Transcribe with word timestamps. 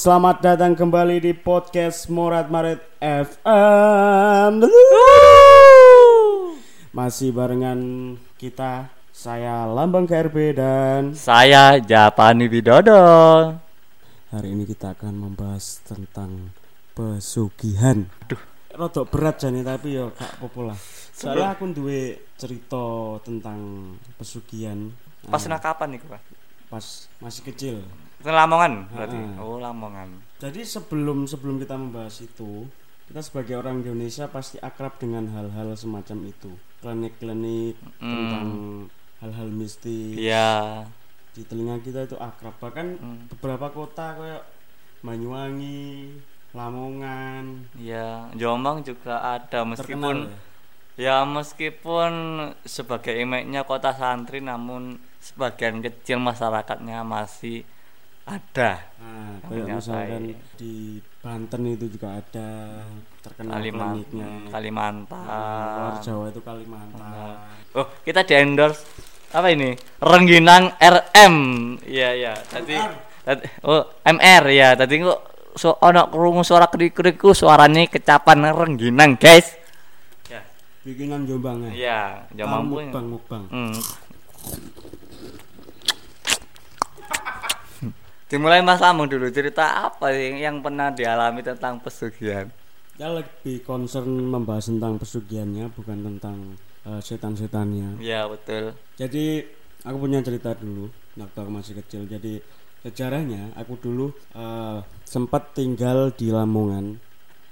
selamat 0.00 0.40
datang 0.40 0.72
kembali 0.72 1.20
di 1.20 1.36
podcast 1.36 2.08
Morat 2.08 2.48
Maret 2.48 2.80
FM. 3.04 4.64
Masih 6.88 7.36
barengan 7.36 8.16
kita, 8.40 8.88
saya 9.12 9.68
Lambang 9.68 10.08
KRB 10.08 10.56
dan 10.56 11.12
Saya 11.12 11.76
Japani 11.84 12.48
Widodo. 12.48 12.96
hari 14.32 14.56
ini 14.56 14.64
kita 14.64 14.96
akan 14.96 15.20
membahas 15.20 15.84
tentang 15.84 16.48
pesugihan. 16.96 18.08
Aduh, 18.24 18.40
rodok 18.80 19.04
berat 19.12 19.36
jane 19.36 19.60
tapi 19.60 20.00
yo 20.00 20.16
gak 20.16 20.40
apa-apa 20.40 20.72
lah. 20.72 20.78
Soalnya 21.12 21.52
aku 21.52 21.76
duwe 21.76 22.24
cerita 22.40 23.20
tentang 23.20 23.92
pesugihan 24.16 24.96
Pas 25.28 25.44
nah 25.44 25.60
kapan 25.60 26.00
nih, 26.00 26.08
Pak? 26.08 26.40
pas 26.70 27.10
masih 27.18 27.42
kecil. 27.50 27.76
Itu 28.20 28.28
Lamongan 28.28 28.72
berarti. 28.88 29.16
Ha-ha. 29.16 29.40
Oh, 29.40 29.56
Lamongan. 29.56 30.08
Jadi 30.36 30.60
sebelum 30.60 31.24
sebelum 31.24 31.56
kita 31.56 31.74
membahas 31.74 32.20
itu, 32.20 32.68
kita 33.06 33.20
sebagai 33.20 33.56
orang 33.56 33.80
Indonesia 33.80 34.28
pasti 34.28 34.56
akrab 34.58 34.96
dengan 34.96 35.24
hal-hal 35.30 35.72
semacam 35.74 36.18
itu. 36.26 36.52
Klinik-klinik 36.78 37.76
tentang 37.98 38.48
hal-hal 39.18 39.48
mistis. 39.48 40.14
Iya. 40.14 40.84
Di 41.30 41.42
telinga 41.42 41.78
kita 41.78 42.04
itu 42.04 42.16
akrab. 42.16 42.56
Bahkan 42.58 42.86
Hmm. 42.94 43.20
beberapa 43.30 43.68
kota 43.68 44.14
kayak 44.14 44.44
Banyuwangi, 45.00 46.12
Lamongan, 46.52 47.72
Iya, 47.74 48.28
Jombang 48.32 48.82
juga 48.82 49.16
ada 49.16 49.64
meskipun 49.64 50.28
terkenal. 50.28 50.44
ya 50.94 51.24
meskipun 51.24 52.12
sebagai 52.62 53.16
image-nya 53.16 53.64
kota 53.64 53.90
santri 53.90 54.38
namun 54.38 55.00
sebagian 55.18 55.80
kecil 55.80 56.18
masyarakatnya 56.18 57.00
masih 57.00 57.64
ada. 58.24 58.70
Nah, 59.00 59.32
kayak 59.42 59.64
Namanya 59.64 59.76
misalkan 59.76 60.22
apa 60.22 60.30
ya? 60.30 60.56
di 60.56 60.74
Banten 61.20 61.60
itu 61.66 61.86
juga 61.90 62.08
ada 62.16 62.48
terkenal 63.20 63.52
Kalimantan, 63.54 63.92
kliniknya. 63.92 64.28
Kalimantan. 64.48 65.24
Luar 65.76 65.96
Jawa 66.00 66.24
itu 66.28 66.40
Kalimantan. 66.40 67.34
Oh, 67.76 67.86
kita 68.02 68.20
di 68.22 68.34
endorse 68.34 68.82
apa 69.30 69.48
ini? 69.50 69.76
Rengginang 70.00 70.74
RM. 70.76 71.34
Iya, 71.84 72.08
iya. 72.14 72.32
Tadi 72.40 72.74
oh, 73.62 73.82
MR 74.02 74.42
ya. 74.48 74.72
Tadi 74.74 74.94
kok 74.98 75.20
so 75.54 75.76
ono 75.78 76.06
krungu 76.08 76.40
suara 76.40 76.66
krik-krikku 76.66 77.34
suaranya 77.34 77.84
kecapan 77.86 78.48
Rengginang, 78.48 79.20
guys. 79.20 79.54
Ya. 80.26 80.40
Bikinan 80.80 81.28
Jombang 81.28 81.68
ya. 81.68 81.70
Iya, 81.70 82.00
Ah, 82.00 82.10
jangan 82.32 82.64
mampu. 82.64 82.74
mukbang 82.80 83.06
mukbang. 83.10 83.42
Hmm. 83.50 83.76
Dimulai 88.30 88.62
Mas 88.62 88.78
Lamung 88.78 89.10
dulu 89.10 89.26
cerita 89.34 89.90
apa 89.90 90.14
sih 90.14 90.38
yang 90.38 90.62
pernah 90.62 90.94
dialami 90.94 91.42
tentang 91.42 91.82
pesugihan? 91.82 92.46
Ya 92.94 93.10
lebih 93.10 93.66
concern 93.66 94.06
membahas 94.06 94.70
tentang 94.70 95.02
pesugihannya 95.02 95.66
bukan 95.74 95.98
tentang 95.98 96.54
eh, 96.86 97.02
setan-setannya. 97.02 97.98
Ya 97.98 98.30
betul. 98.30 98.78
Jadi 98.94 99.42
aku 99.82 100.06
punya 100.06 100.22
cerita 100.22 100.54
dulu 100.54 100.86
waktu 101.18 101.38
aku 101.42 101.50
masih 101.50 101.82
kecil. 101.82 102.06
Jadi 102.06 102.38
sejarahnya 102.86 103.50
aku 103.58 103.74
dulu 103.82 104.14
eh, 104.14 104.78
sempat 105.02 105.50
tinggal 105.50 106.14
di 106.14 106.30
Lamongan. 106.30 107.02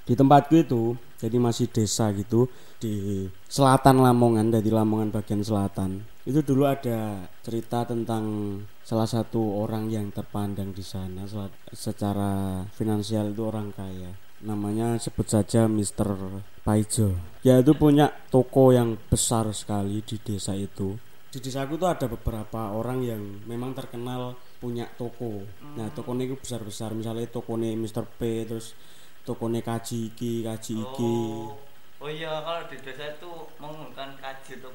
Di 0.07 0.15
tempatku 0.15 0.63
itu 0.63 0.95
jadi 1.19 1.43
masih 1.43 1.67
desa 1.75 2.15
gitu 2.15 2.47
di 2.79 3.27
selatan 3.51 3.99
Lamongan 3.99 4.55
dari 4.55 4.71
Lamongan 4.71 5.11
bagian 5.11 5.43
selatan. 5.43 6.07
Itu 6.29 6.45
dulu 6.45 6.69
ada 6.69 7.25
cerita 7.41 7.89
tentang 7.89 8.61
salah 8.85 9.09
satu 9.09 9.65
orang 9.65 9.89
yang 9.89 10.13
terpandang 10.13 10.77
di 10.77 10.85
sana 10.85 11.25
secara 11.73 12.61
finansial 12.69 13.33
itu 13.33 13.49
orang 13.49 13.73
kaya. 13.73 14.13
Namanya 14.45 15.01
sebut 15.01 15.25
saja 15.25 15.65
Mr. 15.65 16.13
Paijo. 16.61 17.17
Dia 17.41 17.65
itu 17.65 17.73
punya 17.73 18.13
toko 18.29 18.77
yang 18.77 19.01
besar 19.09 19.49
sekali 19.57 20.05
di 20.05 20.21
desa 20.21 20.53
itu. 20.53 21.01
Di 21.33 21.41
desaku 21.41 21.81
tuh 21.81 21.89
ada 21.89 22.05
beberapa 22.05 22.77
orang 22.77 23.09
yang 23.09 23.23
memang 23.49 23.73
terkenal 23.73 24.37
punya 24.61 24.85
toko. 24.85 25.49
Nah, 25.81 25.89
tokonya 25.97 26.29
itu 26.29 26.37
besar-besar. 26.37 26.93
Misalnya 26.93 27.25
tokonya 27.33 27.73
Mr. 27.73 28.05
P 28.05 28.45
terus 28.45 28.77
tokonya 29.25 29.65
kaji 29.65 30.13
iki, 30.13 30.45
kaji 30.45 30.75
iki. 30.77 31.17
Oh 31.33 31.68
iya 32.07 32.31
kalau 32.47 32.63
di 32.71 32.79
desa 32.79 33.19
itu 33.19 33.33
menggunakan 33.59 34.15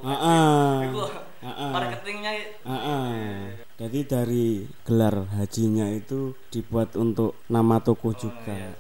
Ah, 0.04 0.12
ah. 0.12 0.76
Itu 0.84 1.04
marketingnya 1.72 2.32
ah. 2.68 3.48
Jadi 3.80 4.00
dari 4.04 4.48
gelar 4.84 5.32
hajinya 5.40 5.88
itu 5.88 6.36
dibuat 6.52 7.00
untuk 7.00 7.40
nama 7.48 7.80
toko 7.80 8.12
juga. 8.12 8.76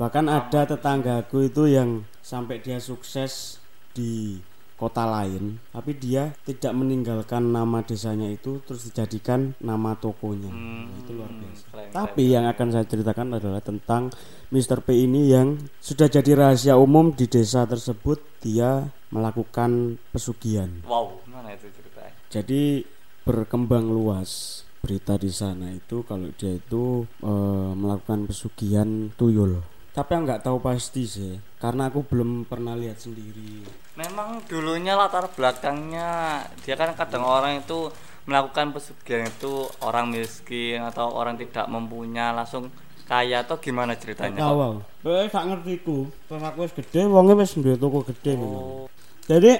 Bahkan 0.00 0.26
ada 0.32 0.64
tetanggaku 0.64 1.52
itu 1.52 1.68
yang 1.68 2.08
sampai 2.24 2.64
dia 2.64 2.80
sukses 2.80 3.60
di 3.92 4.40
kota 4.84 5.08
lain, 5.08 5.56
tapi 5.72 5.96
dia 5.96 6.36
tidak 6.44 6.76
meninggalkan 6.76 7.48
nama 7.48 7.80
desanya 7.80 8.28
itu 8.28 8.60
terus 8.68 8.84
dijadikan 8.92 9.56
nama 9.64 9.96
tokonya. 9.96 10.52
Nah, 10.52 10.92
itu 11.00 11.10
luar 11.16 11.32
biasa. 11.32 11.64
keren, 11.72 11.88
Tapi 11.88 12.22
yang 12.28 12.44
akan 12.44 12.68
saya 12.68 12.84
ceritakan 12.84 13.40
adalah 13.40 13.64
tentang 13.64 14.12
Mr. 14.52 14.84
P 14.84 15.08
ini 15.08 15.32
yang 15.32 15.56
sudah 15.80 16.12
jadi 16.12 16.36
rahasia 16.36 16.76
umum 16.76 17.16
di 17.16 17.24
desa 17.24 17.64
tersebut 17.64 18.20
dia 18.44 18.92
melakukan 19.08 19.96
pesugihan. 20.12 20.68
Wow, 20.84 21.24
mana 21.24 21.56
itu 21.56 21.72
ceritanya? 21.72 22.12
Jadi 22.28 22.84
berkembang 23.24 23.88
luas 23.88 24.60
berita 24.84 25.16
di 25.16 25.32
sana 25.32 25.72
itu 25.72 26.04
kalau 26.04 26.28
dia 26.36 26.60
itu 26.60 27.08
eh, 27.24 27.72
melakukan 27.72 28.28
pesugihan 28.28 29.08
tuyul. 29.16 29.64
Tapi 29.94 30.10
aku 30.10 30.22
nggak 30.26 30.42
tahu 30.42 30.58
pasti 30.58 31.06
sih, 31.06 31.38
karena 31.62 31.86
aku 31.86 32.02
belum 32.02 32.50
pernah 32.50 32.74
lihat 32.74 32.98
sendiri. 32.98 33.62
Memang 33.94 34.42
dulunya 34.50 34.98
latar 34.98 35.30
belakangnya 35.30 36.42
dia 36.66 36.74
kan 36.74 36.98
kadang 36.98 37.22
orang 37.22 37.62
itu 37.62 37.94
melakukan 38.26 38.74
pesugihan 38.74 39.30
itu 39.30 39.70
orang 39.78 40.10
miskin 40.10 40.82
atau 40.82 41.14
orang 41.14 41.38
tidak 41.38 41.70
mempunyai 41.70 42.34
langsung 42.34 42.74
kaya 43.06 43.46
atau 43.46 43.60
gimana 43.62 43.94
Gak 43.94 44.02
ceritanya? 44.02 44.40
tahu 44.42 44.58
aku. 44.58 44.78
Eh, 45.14 45.28
gak 45.30 45.44
ngerti 45.46 45.74
ku. 45.86 45.98
Pas 46.26 46.42
aku 46.42 46.58
wis 46.66 46.74
gede, 46.74 47.00
wongnya 47.06 47.34
wis 47.38 47.54
duwe 47.54 47.76
toko 47.78 48.02
gede 48.02 48.32
memang. 48.34 48.64
Oh, 48.66 48.86
Jadi 49.30 49.52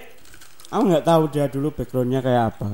aku 0.66 0.82
nggak 0.82 1.04
tahu 1.06 1.22
dia 1.30 1.46
dulu 1.46 1.68
backgroundnya 1.70 2.18
kayak 2.18 2.44
apa. 2.56 2.68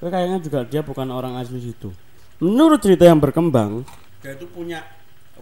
Tapi 0.00 0.08
kayaknya 0.10 0.38
juga 0.42 0.58
dia 0.66 0.82
bukan 0.82 1.06
orang 1.12 1.38
asli 1.38 1.62
situ. 1.62 1.92
Menurut 2.40 2.80
cerita 2.82 3.04
yang 3.06 3.20
berkembang, 3.20 3.84
dia 4.24 4.32
itu 4.34 4.48
punya 4.48 4.80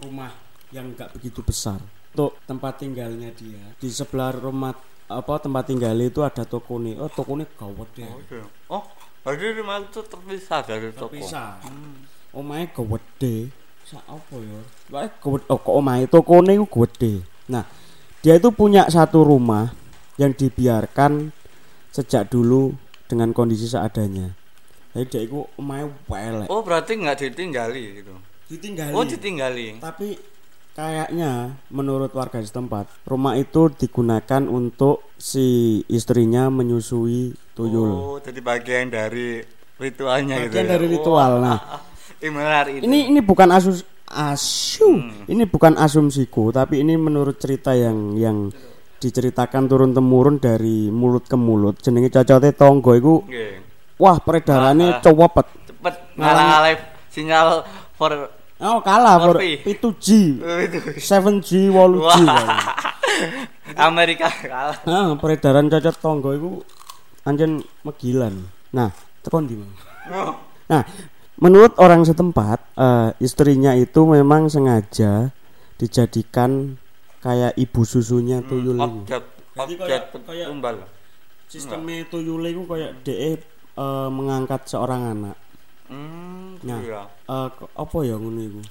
rumah 0.03 0.29
yang 0.69 0.93
nggak 0.93 1.13
begitu 1.17 1.41
besar 1.41 1.81
untuk 2.13 2.37
tempat 2.45 2.81
tinggalnya 2.81 3.29
dia. 3.37 3.61
Di 3.77 3.89
sebelah 3.89 4.33
rumah 4.33 4.73
apa 5.09 5.33
tempat 5.41 5.69
tinggal 5.69 5.97
itu 6.01 6.21
ada 6.21 6.45
toko 6.45 6.77
nih. 6.81 6.97
Oh 6.97 7.09
toko 7.09 7.37
nih 7.37 7.47
gawat 7.57 7.89
deh. 7.97 8.09
Oh, 8.69 8.83
jadi 9.25 9.57
rumah 9.61 9.81
itu 9.81 10.01
terpisah 10.05 10.61
dari 10.65 10.89
toko. 10.93 11.13
Bisa. 11.13 11.57
Omahe 12.33 12.69
gede. 12.69 13.49
Sa 13.85 13.97
apa 14.05 14.35
ya? 14.37 14.61
Wae 14.93 15.09
gede 15.09 15.45
oh, 15.49 15.57
kok 15.57 15.73
omahe 15.73 16.05
tokone 16.05 16.53
iku 16.53 16.85
gede. 16.85 17.25
Nah, 17.49 17.65
dia 18.21 18.37
itu 18.37 18.53
punya 18.53 18.85
satu 18.85 19.25
rumah 19.25 19.73
yang 20.21 20.35
dibiarkan 20.35 21.33
sejak 21.89 22.29
dulu 22.29 22.77
dengan 23.09 23.33
kondisi 23.33 23.65
seadanya. 23.65 24.37
Jadi 24.93 25.05
dia 25.09 25.21
itu 25.25 25.41
omahe 25.57 25.89
pelek. 26.05 26.49
Oh, 26.49 26.61
berarti 26.61 26.97
nggak 27.01 27.17
ditinggali 27.17 28.01
gitu. 28.01 28.13
Ditinggali. 28.49 28.93
Oh, 28.93 29.05
ditinggali. 29.05 29.81
Tapi 29.81 30.17
kayaknya 30.79 31.31
menurut 31.67 32.15
warga 32.15 32.39
setempat, 32.39 32.87
rumah 33.03 33.35
itu 33.35 33.67
digunakan 33.69 34.47
untuk 34.47 35.11
si 35.19 35.79
istrinya 35.91 36.47
menyusui 36.47 37.35
tuyul. 37.51 37.91
Oh, 37.91 38.17
jadi 38.23 38.39
bagian 38.39 38.87
dari 38.87 39.43
ritualnya 39.75 40.39
gitu. 40.47 40.55
Bagian 40.55 40.65
ya? 40.65 40.71
dari 40.71 40.87
ritual. 40.87 41.31
Nah, 41.43 41.59
Ih, 42.23 42.31
menarik 42.31 42.79
itu. 42.79 42.83
ini 42.83 43.11
ini 43.11 43.19
bukan 43.19 43.47
asus 43.51 43.83
asu 44.09 44.99
ini 45.23 45.45
bukan 45.45 45.77
asumsiku 45.77 46.49
tapi 46.49 46.81
ini 46.81 46.97
menurut 46.97 47.37
cerita 47.37 47.71
yang 47.71 48.17
yang 48.17 48.49
diceritakan 48.97 49.69
turun 49.69 49.93
temurun 49.93 50.35
dari 50.35 50.91
mulut 50.91 51.29
ke 51.29 51.37
mulut 51.37 51.79
jenenge 51.79 52.11
cocote 52.11 52.51
tonggo 52.51 52.91
iku 52.97 53.23
Oke. 53.23 53.61
wah 53.95 54.17
peredarannya 54.19 54.97
Ah. 54.97 54.99
cowopet 54.99 55.47
Cepet 55.63 55.95
ngalah-ngalah 56.17 56.73
sinyal 57.07 57.47
for 57.95 58.33
oh 58.59 58.79
kalah. 58.79 59.15
7G 59.19 60.07
Oh, 60.39 60.59
itu. 60.59 60.77
7G 60.95 61.71
8G 61.71 61.97
Wah. 61.97 62.19
Amerika 63.89 64.27
kalah. 64.29 64.77
nah 64.83 65.13
peredaran 65.15 65.67
cocot 65.67 65.95
tonggo 65.97 66.29
iku 66.31 66.49
anjen 67.21 67.51
megilan 67.81 68.33
nah 68.69 68.89
tekan 69.21 69.43
di 69.43 69.55
Bang? 69.55 69.71
Oh. 70.09 70.33
nah 70.65 70.81
menurut 71.35 71.75
orang 71.77 72.01
setempat 72.01 72.59
eh, 72.73 73.09
istrinya 73.19 73.73
itu 73.73 74.03
memang 74.03 74.47
sengaja 74.47 75.29
dijadikan 75.75 76.75
kayak 77.19 77.55
ibu 77.55 77.81
susunya 77.83 78.39
tuyul 78.41 78.75
ini. 78.75 78.83
Objek 79.03 79.23
Jadi 79.49 79.59
objek 79.59 79.77
kayak- 79.81 80.05
kayak- 80.23 80.47
tumbal. 80.49 80.75
sistemnya 81.45 82.05
tuyul 82.05 82.43
itu 82.45 82.63
kayak 82.63 82.91
DE 83.01 83.31
eh, 83.75 84.09
mengangkat 84.09 84.63
seorang 84.65 85.01
anak 85.09 85.35
Hmm, 85.89 86.61
Nah. 86.61 86.79
iya. 86.79 87.01
Eh, 87.25 87.47
k- 87.51 87.71
apa 87.73 87.97
ya 88.01 88.15
ngono 88.15 88.39
iku 88.39 88.61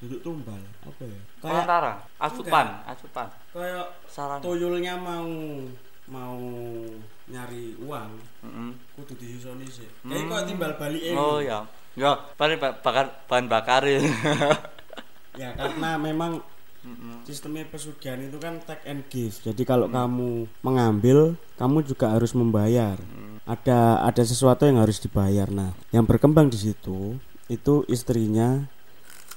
duduk 0.00 0.20
tumbal 0.20 0.58
apa 0.82 1.02
ya 1.02 1.20
kayak 1.38 1.62
Perantara, 1.62 1.92
asupan, 2.18 2.66
asupan. 2.84 3.28
kayak 3.50 3.86
Saran. 4.04 4.40
tuyulnya 4.40 4.96
mau 4.96 5.30
mau 6.04 6.34
nyari 7.24 7.78
uang 7.78 8.10
Mm-mm. 8.42 8.70
kudu 8.92 9.14
disisoni 9.14 9.62
sih 9.64 9.86
kayak 10.02 10.26
kok 10.26 10.42
timbal 10.44 10.72
balik 10.74 11.02
Oh 11.12 11.38
ya. 11.38 11.62
Ya, 11.92 12.16
paling 12.34 12.56
ba- 12.56 12.74
bakar 12.74 13.14
bahan 13.26 13.46
bakar 13.46 13.84
ya. 13.84 14.00
ya 15.34 15.52
karena 15.54 15.94
memang 15.94 16.40
sistemnya 17.22 17.62
pesugihan 17.64 18.18
itu 18.18 18.36
kan 18.36 18.58
take 18.60 18.82
and 18.84 19.06
give 19.06 19.38
jadi 19.38 19.62
kalau 19.62 19.86
kamu 19.86 20.30
mengambil 20.60 21.18
kamu 21.54 21.84
juga 21.84 22.10
harus 22.10 22.32
membayar 22.32 22.98
ada 23.42 24.02
ada 24.06 24.22
sesuatu 24.22 24.66
yang 24.66 24.78
harus 24.78 25.02
dibayar. 25.02 25.50
Nah 25.50 25.74
yang 25.90 26.06
berkembang 26.06 26.50
di 26.50 26.58
situ 26.58 27.18
itu 27.50 27.82
istrinya 27.90 28.62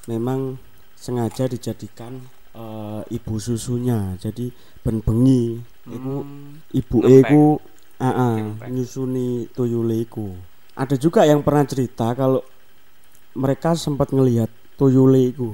memang 0.06 0.62
sengaja 0.94 1.50
dijadikan 1.50 2.22
eh, 2.54 3.02
ibu 3.10 3.34
susunya. 3.42 4.14
Jadi 4.22 4.54
ben 4.86 5.02
bengi 5.02 5.58
iku 5.90 6.14
ibu 6.74 6.98
iku 7.06 7.44
ah, 8.02 8.38
Ngempek. 8.38 8.70
nyusuni 8.70 9.50
tuyule 9.50 9.98
iku. 10.06 10.34
Ada 10.76 11.00
juga 11.00 11.24
yang 11.24 11.42
pernah 11.42 11.64
cerita 11.66 12.12
kalau 12.14 12.44
mereka 13.36 13.74
sempat 13.74 14.12
ngelihat 14.14 14.52
tuyule 14.78 15.32
iku. 15.32 15.52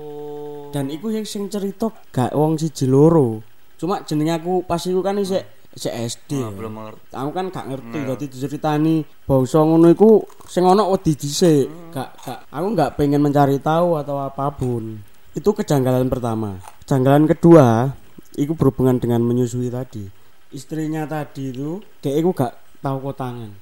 Oh. 0.00 0.70
dan 0.70 0.86
iku 0.86 1.10
yang 1.10 1.26
sing 1.26 1.50
cerita 1.50 1.90
gak 2.14 2.30
wong 2.30 2.54
siji 2.54 2.86
loro. 2.86 3.42
Cuma 3.74 4.06
jenenge 4.06 4.38
aku 4.38 4.62
pas 4.62 4.78
iku 4.86 5.02
kan 5.02 5.18
isik 5.18 5.42
isik 5.70 5.94
SD 5.94 6.30
Ah, 6.36 6.50
belum 6.50 6.72
mengerti. 6.72 7.12
aku 7.12 7.30
kan 7.30 7.46
gak 7.48 7.66
ngerti 7.68 7.98
dadi 8.02 8.26
diceritani 8.26 8.94
bangsa 9.22 9.58
ngono 9.58 9.86
iku 9.88 10.18
sing 10.44 10.62
ana 10.62 10.82
wedi 10.82 11.14
dhisik 11.14 11.70
gak 11.90 12.10
gak 12.18 12.38
aku 12.50 12.66
gak 12.74 12.94
pengen 12.94 13.22
mencari 13.22 13.56
tahu 13.56 13.94
atau 13.94 14.18
apapun 14.18 14.98
itu 15.30 15.46
kejanggalan 15.46 16.06
pertama 16.06 16.58
kejanggalan 16.82 17.24
kedua 17.24 17.94
iku 18.34 18.52
berhubungan 18.52 18.98
dengan 18.98 19.22
menyusui 19.22 19.70
tadi 19.70 20.10
istrinya 20.50 21.06
tadi 21.06 21.48
itu 21.48 21.78
dia 21.98 22.18
iku 22.18 22.30
gak 22.30 22.50
tahu 22.78 22.98
kotangan 23.04 23.54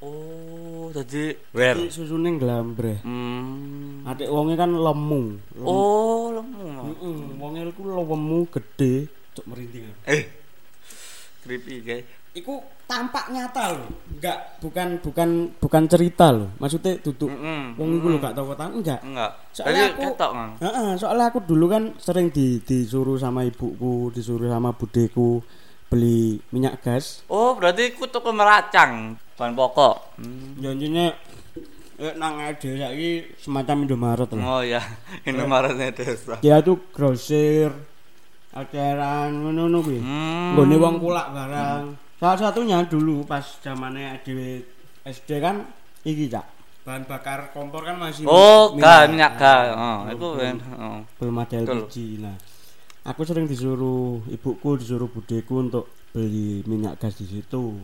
Oh, 0.00 0.88
jadi? 0.96 1.36
Jadi 1.52 1.92
susune 1.92 2.32
nglambreh 2.32 3.04
Hmm. 3.04 4.00
adik 4.02 4.32
wonge 4.32 4.56
kan 4.56 4.72
lemu 4.72 5.36
Oh, 5.60 6.32
lemu. 6.32 6.56
Heeh, 6.96 7.16
wonge 7.36 7.68
iku 7.68 7.84
lemu 7.84 8.48
gede 8.48 9.12
cuk 9.36 9.44
merinding. 9.44 9.92
Eh. 10.08 10.39
Creepy, 11.50 11.82
guys. 11.82 12.06
Iku 12.30 12.62
tampak 12.86 13.26
nyata 13.34 13.74
loh. 13.74 13.90
Enggak, 14.06 14.38
bukan 14.62 15.02
bukan 15.02 15.28
bukan 15.58 15.82
cerita 15.90 16.30
loh. 16.30 16.54
Maksudnya 16.62 16.94
duduk 17.02 17.26
Mm-mm. 17.26 17.74
wong 17.74 17.98
iku 17.98 18.06
lho 18.06 18.18
gak 18.22 18.38
tau 18.38 18.54
enggak. 18.70 19.02
Enggak. 19.02 19.30
Soalnya 19.50 19.90
Jadi 19.90 19.94
aku- 19.98 20.02
ketok. 20.14 20.30
Heeh, 20.62 20.90
soalnya 20.94 21.26
aku 21.26 21.38
dulu 21.42 21.66
kan 21.66 21.82
sering 21.98 22.30
di 22.30 22.62
disuruh 22.62 23.18
sama 23.18 23.42
ibuku, 23.42 24.14
disuruh 24.14 24.46
sama 24.46 24.70
budeku 24.70 25.42
beli 25.90 26.38
minyak 26.54 26.78
gas. 26.86 27.26
Oh, 27.26 27.58
berarti 27.58 27.98
ku 27.98 28.06
tuku 28.06 28.30
meracang 28.30 29.18
bahan 29.34 29.58
pokok. 29.58 30.22
Hmm. 30.22 30.54
Janjinya 30.62 31.10
eh 31.98 32.14
nang 32.14 32.38
ade 32.38 32.78
saiki 32.78 33.10
semacam 33.42 33.90
Indomaret 33.90 34.30
lah. 34.30 34.46
Oh 34.46 34.62
ya, 34.62 34.78
Indomaretnya 35.28 35.90
desa. 35.90 36.38
Dia 36.38 36.62
tuh 36.62 36.78
grosir 36.94 37.74
ajaran 38.50 39.30
ngono-ngono 39.30 39.78
kuwi. 39.82 40.00
Hmm. 40.02 40.58
Nggone 40.58 40.76
wong 40.78 40.96
kulak 40.98 41.26
barang. 41.30 41.82
Salah 42.18 42.38
satunya 42.38 42.82
dulu 42.84 43.24
pas 43.24 43.42
zamannya 43.62 44.20
ADW 44.20 44.60
SD 45.06 45.40
kan 45.40 45.64
iki 46.04 46.26
cak. 46.28 46.46
Bahan 46.84 47.04
bakar 47.06 47.52
kompor 47.52 47.84
kan 47.84 47.96
masih 48.00 48.24
Oh, 48.24 48.74
gas, 48.76 49.06
minyak 49.08 49.36
gas. 49.36 49.72
Oh, 49.76 50.00
itu 50.08 50.28
kan. 50.36 50.56
Oh. 50.76 51.00
belum 51.20 51.36
ada. 51.44 51.56
LPG. 51.60 51.94
Nah, 52.24 52.36
aku 53.04 53.22
sering 53.24 53.44
disuruh 53.46 54.24
ibuku 54.32 54.80
disuruh 54.80 55.08
budeku 55.08 55.60
untuk 55.60 55.92
beli 56.10 56.64
minyak 56.66 56.98
gas 56.98 57.20
di 57.20 57.28
situ. 57.28 57.76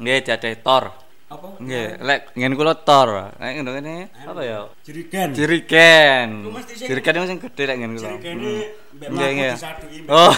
Nggih, 0.00 0.24
jadi 0.24 0.56
tor. 0.60 1.09
Apa? 1.30 1.46
Nggih, 1.62 2.02
lek 2.02 2.34
ngene 2.34 2.54
kula 2.58 2.74
tor. 2.74 3.30
Nek 3.38 3.50
ngono 3.54 3.70
kene 3.78 4.10
apa 4.26 4.42
ya? 4.42 4.66
Jiriken. 4.82 5.30
Sing- 5.30 6.90
Jiriken 6.90 7.14
itu 7.14 7.26
sing 7.30 7.38
gede 7.38 7.62
lek 7.70 7.76
ngene 7.78 7.92
kula. 7.94 8.10
Jerigene 8.10 8.52
mbek 8.98 9.08
mlaku 9.14 9.32
mbek 9.38 9.54
Oh. 10.10 10.32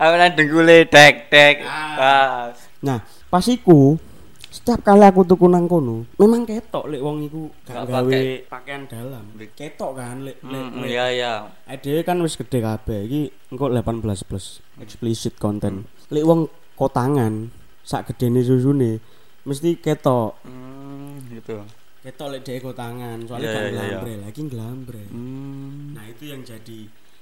nang 0.16 0.32
dengkule 0.32 0.88
dek 0.88 1.14
dek. 1.28 1.56
Ah. 1.64 2.48
Nah, 2.80 3.04
pas 3.28 3.44
iku 3.44 4.00
setiap 4.48 4.80
kali 4.80 5.04
aku 5.04 5.22
tuku 5.22 5.44
nang 5.44 5.68
kono, 5.68 6.08
memang 6.16 6.48
ketok 6.48 6.88
lek 6.88 7.04
wong 7.04 7.28
iku 7.28 7.52
gak 7.68 7.84
gawe 7.84 8.00
pakai. 8.00 8.48
pakaian 8.48 8.82
dalam. 8.88 9.24
Ketok 9.52 9.92
kan 9.92 10.24
lek 10.24 10.40
lek 10.40 10.64
lek- 10.72 10.88
iya 10.88 11.04
iya. 11.12 11.32
Ade 11.68 12.00
kan 12.00 12.16
wis 12.24 12.40
gede 12.40 12.64
kabeh 12.64 13.04
iki 13.04 13.22
engko 13.52 13.68
18 13.68 14.00
plus 14.24 14.48
explicit 14.80 15.36
content. 15.36 15.84
Lek 16.08 16.24
wong 16.24 16.48
kotangan 16.74 17.59
sak 17.82 18.08
gedene 18.08 18.40
susune 18.40 19.00
mesti 19.42 19.76
ketok. 19.76 20.40
Hmm, 20.42 21.16
gitu. 21.30 21.60
Ketok 22.00 22.28
lek 22.30 22.42
dhek 22.42 22.60
kotangan, 22.62 23.18
soalnya 23.22 23.44
Iya, 23.44 23.52
kan 23.52 23.60
iya, 23.60 23.68
iya. 23.68 23.80
nglambre, 23.92 24.14
lagi 24.20 24.40
nglambre. 24.42 25.02
Hmm. 25.10 25.92
Nah, 25.92 26.04
itu 26.06 26.24
yang 26.26 26.40
jadi 26.40 26.80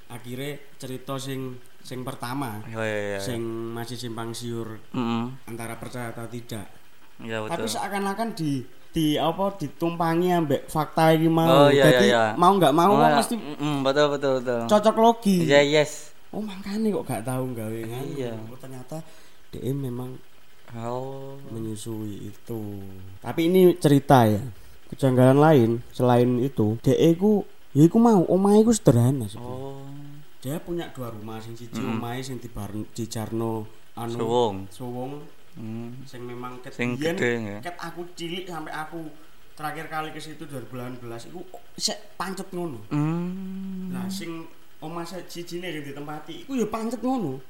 akhirnya 0.09 0.51
cerita 0.77 1.15
sing 1.19 1.41
sing 1.81 2.01
pertama, 2.01 2.63
Iya 2.65 2.79
iya 2.81 2.99
iya. 3.09 3.19
sing 3.19 3.41
masih 3.73 3.97
simpang 3.97 4.31
siur 4.31 4.79
Heeh. 4.89 5.25
antara 5.45 5.75
percaya 5.77 6.11
atau 6.11 6.27
tidak. 6.27 6.65
Iya 7.19 7.43
Tapi 7.45 7.59
betul. 7.61 7.75
seakan-akan 7.75 8.29
di 8.33 8.63
di 8.89 9.07
apa 9.15 9.53
ditumpangi 9.55 10.29
ambek 10.33 10.63
fakta 10.67 11.13
iki 11.13 11.27
mau. 11.29 11.67
Oh, 11.67 11.69
iya, 11.69 11.85
Jadi 11.89 12.07
iya, 12.09 12.23
iya. 12.25 12.25
mau 12.35 12.55
nggak 12.55 12.73
mau 12.73 12.93
Oh, 12.95 13.03
iya. 13.03 13.19
mesti 13.19 13.35
Mm-mm, 13.35 13.83
betul 13.83 14.07
betul 14.11 14.33
betul. 14.41 14.61
cocok 14.65 14.97
logi. 14.97 15.37
Iya 15.45 15.61
yes. 15.61 16.15
Oh 16.29 16.39
makanya 16.39 16.93
kok 16.93 17.05
gak 17.05 17.25
tahu 17.25 17.51
gawe 17.53 17.81
kan? 17.85 18.05
Iya. 18.07 18.33
Oh, 18.47 18.57
ternyata 18.57 19.01
DM 19.51 19.77
memang 19.83 20.15
Oh. 20.77 21.41
menyusui 21.49 22.29
itu. 22.29 22.61
Tapi 23.21 23.49
ini 23.49 23.73
cerita 23.77 24.25
ya. 24.25 24.43
Kejanggalan 24.89 25.37
lain 25.37 25.71
selain 25.93 26.41
itu, 26.41 26.77
DE 26.81 27.13
ku 27.15 27.45
ya 27.73 27.85
iku 27.85 27.97
mau 27.97 28.25
omahe 28.25 28.65
ku 28.65 28.73
sederhana 28.73 29.29
sebenarnya. 29.29 29.69
Oh. 29.69 29.85
Dia 30.39 30.57
punya 30.59 30.89
dua 30.93 31.11
rumah 31.11 31.37
sing 31.39 31.53
siji 31.53 31.81
omahe 31.81 32.21
sing 32.21 32.39
di 32.39 32.49
di 32.93 33.05
Jarno 33.05 33.67
anu 33.95 34.17
Suwung. 34.17 34.57
Suwung 34.69 35.13
Hmm. 35.59 36.07
sing 36.07 36.23
memang 36.23 36.63
ket 36.63 36.71
Sing 36.71 36.95
gede, 36.95 37.35
ya. 37.35 37.59
ket 37.59 37.75
aku 37.75 38.07
cilik 38.15 38.47
sampai 38.47 38.71
aku 38.71 39.11
terakhir 39.59 39.91
kali 39.91 40.15
ke 40.15 40.23
situ 40.23 40.47
2018 40.47 41.03
iku 41.27 41.43
isek 41.75 42.15
pancet 42.15 42.47
ngono. 42.55 42.79
Hmm. 42.95 43.91
Nah, 43.91 44.07
sing 44.07 44.47
omah 44.79 45.05
siji 45.05 45.59
ne 45.59 45.69
sing 45.71 45.83
ditempati 45.85 46.47
iku 46.47 46.55
ya 46.55 46.67
pancet 46.67 47.03
ngono. 47.03 47.43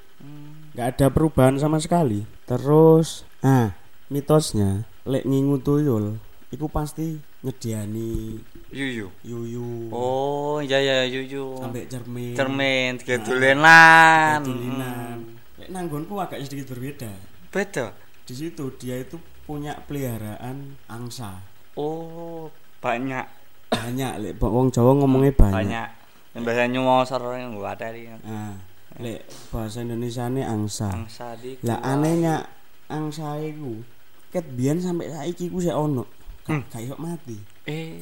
nggak 0.73 0.87
ada 0.97 1.07
perubahan 1.07 1.55
sama 1.55 1.79
sekali 1.79 2.25
terus 2.43 3.23
nah 3.39 3.71
mitosnya 4.09 4.83
lek 5.05 5.23
ngingu 5.23 5.61
tuyul 5.61 6.17
itu 6.49 6.65
pasti 6.67 7.21
nyediani 7.39 8.35
Yuyu. 8.69 9.07
yuyu 9.23 9.89
Oh, 9.89 10.59
iya 10.59 10.77
iya 10.77 10.97
yuyu. 11.05 11.55
sampai 11.57 11.87
cermin 11.87 12.33
cermin 12.35 12.91
tiga 12.99 13.15
dulenan. 13.21 14.43
tulinan 14.43 15.17
lek 15.55 15.69
nanggonku 15.71 16.19
agak 16.19 16.41
sedikit 16.43 16.73
berbeda 16.73 17.09
Beda. 17.49 17.93
di 18.27 18.33
situ 18.35 18.73
dia 18.75 18.99
itu 18.99 19.15
punya 19.45 19.77
peliharaan 19.85 20.75
angsa 20.85 21.39
Oh, 21.79 22.51
banyak. 22.83 23.23
banyak 23.71 24.11
lek 24.19 24.33
wong 24.37 24.67
Jawa 24.67 24.99
ngomongnya 24.99 25.31
banyak, 25.31 25.55
Banyak. 25.63 25.87
Yang 26.31 26.41
biasanya 26.43 26.69
nyuwosor 26.71 27.21
yang 27.33 27.53
gua 27.53 27.73
nih. 27.75 28.15
Nah, 28.21 28.53
lek 28.97 29.21
bahasa 29.49 29.79
Indonesia 29.79 30.25
ini 30.25 30.41
angsa 30.41 30.89
Angsa 30.89 31.33
di. 31.35 31.55
lah 31.61 31.77
anehnya 31.79 32.41
angsa 32.85 33.37
iku 33.37 33.79
ket 34.27 34.45
biyen 34.49 34.77
sampai 34.77 35.07
saiki 35.07 35.47
ku 35.47 35.57
sik 35.57 35.71
ono 35.71 36.03
Hmm. 36.43 36.65
iso 36.73 36.97
mati 36.97 37.37
Eh, 37.63 38.01